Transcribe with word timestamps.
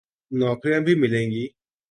نوکریاں 0.31 0.81
بھی 0.85 0.93
ملیں 1.01 1.27
گی۔ 1.31 1.45